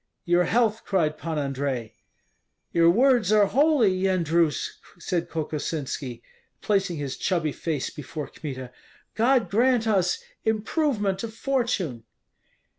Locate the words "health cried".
0.45-1.15